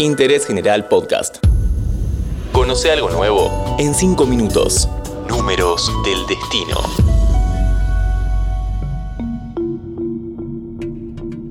[0.00, 1.44] Interés General Podcast.
[2.52, 4.88] Conoce algo nuevo en 5 minutos.
[5.28, 6.80] Números del destino.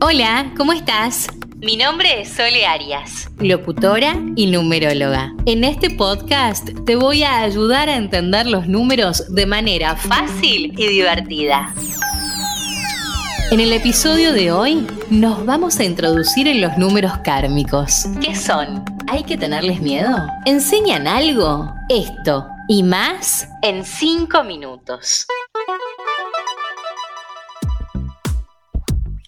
[0.00, 1.26] Hola, ¿cómo estás?
[1.58, 5.34] Mi nombre es Sole Arias, locutora y numeróloga.
[5.44, 10.86] En este podcast te voy a ayudar a entender los números de manera fácil y
[10.86, 11.74] divertida.
[13.50, 18.04] En el episodio de hoy nos vamos a introducir en los números kármicos.
[18.20, 18.84] ¿Qué son?
[19.06, 20.18] ¿Hay que tenerles miedo?
[20.44, 21.72] ¿Enseñan algo?
[21.88, 25.26] Esto y más en 5 minutos.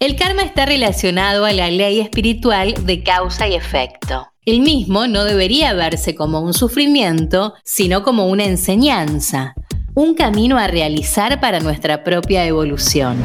[0.01, 4.27] El karma está relacionado a la ley espiritual de causa y efecto.
[4.45, 9.55] El mismo no debería verse como un sufrimiento, sino como una enseñanza,
[9.95, 13.25] un camino a realizar para nuestra propia evolución.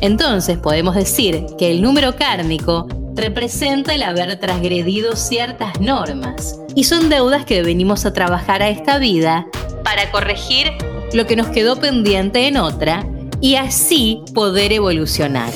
[0.00, 7.10] Entonces podemos decir que el número kármico representa el haber transgredido ciertas normas y son
[7.10, 9.46] deudas que venimos a trabajar a esta vida
[9.84, 10.72] para corregir
[11.12, 13.06] lo que nos quedó pendiente en otra
[13.40, 15.52] y así poder evolucionar.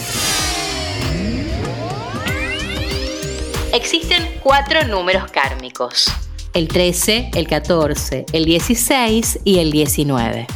[3.73, 6.13] Existen cuatro números kármicos.
[6.53, 10.47] El 13, el 14, el 16 y el 19.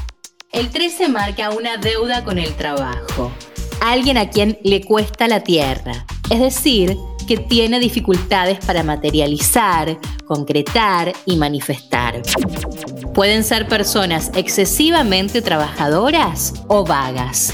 [0.52, 3.32] El 13 marca una deuda con el trabajo,
[3.80, 11.12] alguien a quien le cuesta la tierra, es decir, que tiene dificultades para materializar, concretar
[11.26, 12.22] y manifestar.
[13.14, 17.52] Pueden ser personas excesivamente trabajadoras o vagas.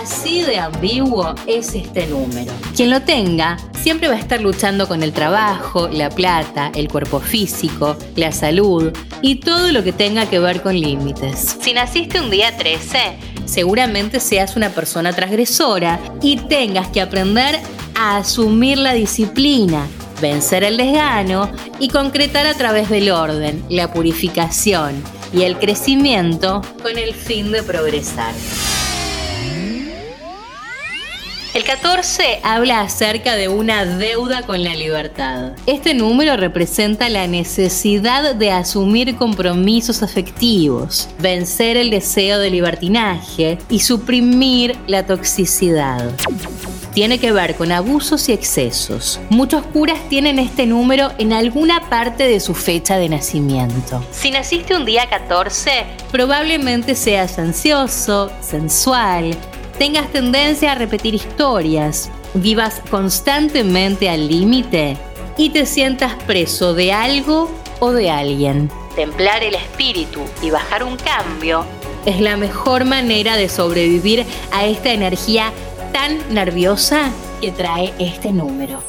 [0.00, 2.52] Así de ambiguo es este número.
[2.74, 7.20] Quien lo tenga siempre va a estar luchando con el trabajo, la plata, el cuerpo
[7.20, 11.56] físico, la salud y todo lo que tenga que ver con límites.
[11.60, 12.98] Si naciste un día 13,
[13.46, 17.60] seguramente seas una persona transgresora y tengas que aprender
[17.94, 19.86] a asumir la disciplina,
[20.20, 26.98] vencer el desgano y concretar a través del orden, la purificación y el crecimiento con
[26.98, 28.32] el fin de progresar.
[31.56, 35.52] El 14 habla acerca de una deuda con la libertad.
[35.64, 43.78] Este número representa la necesidad de asumir compromisos afectivos, vencer el deseo de libertinaje y
[43.78, 46.12] suprimir la toxicidad
[46.92, 49.20] tiene que ver con abusos y excesos.
[49.28, 54.02] Muchos curas tienen este número en alguna parte de su fecha de nacimiento.
[54.12, 59.36] Si naciste un día 14, probablemente seas ansioso, sensual,
[59.78, 64.96] tengas tendencia a repetir historias, vivas constantemente al límite
[65.36, 67.50] y te sientas preso de algo
[67.80, 68.70] o de alguien.
[68.94, 71.66] Templar el espíritu y bajar un cambio
[72.06, 75.52] es la mejor manera de sobrevivir a esta energía
[75.92, 77.10] tan nerviosa
[77.40, 78.82] que trae este número.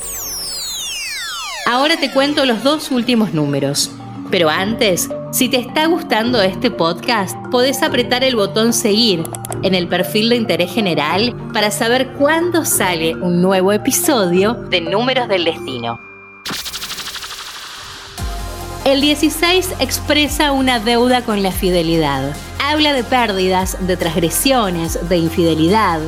[1.66, 3.92] Ahora te cuento los dos últimos números.
[4.30, 9.24] Pero antes, si te está gustando este podcast, podés apretar el botón seguir
[9.64, 15.30] en el perfil de interés general para saber cuándo sale un nuevo episodio de Números
[15.30, 16.00] del Destino.
[18.84, 22.36] El 16 expresa una deuda con la fidelidad.
[22.62, 26.00] Habla de pérdidas, de transgresiones, de infidelidad,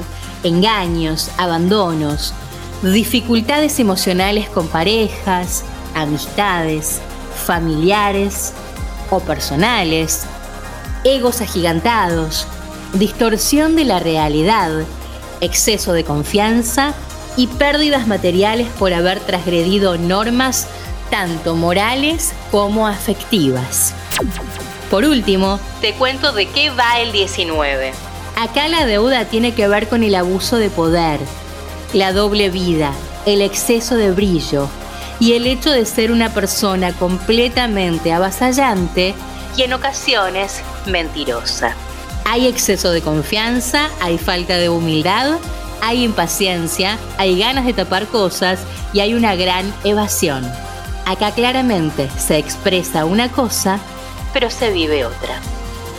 [0.44, 2.34] engaños, abandonos,
[2.82, 5.64] dificultades emocionales con parejas,
[5.96, 7.02] amistades,
[7.40, 8.54] familiares
[9.10, 10.26] o personales,
[11.04, 12.48] egos agigantados,
[12.94, 14.72] distorsión de la realidad,
[15.42, 16.94] exceso de confianza
[17.38, 20.68] y pérdidas materiales por haber transgredido normas
[21.10, 23.94] tanto morales como afectivas.
[24.92, 27.94] Por último, te cuento de qué va el 19.
[28.36, 31.20] Acá la deuda tiene que ver con el abuso de poder,
[31.94, 32.94] la doble vida,
[33.26, 34.70] el exceso de brillo
[35.20, 39.14] y el hecho de ser una persona completamente avasallante
[39.58, 41.76] y en ocasiones mentirosa.
[42.26, 45.38] Hay exceso de confianza, hay falta de humildad,
[45.82, 48.60] hay impaciencia, hay ganas de tapar cosas
[48.94, 50.50] y hay una gran evasión.
[51.06, 53.80] Acá claramente se expresa una cosa,
[54.34, 55.40] pero se vive otra.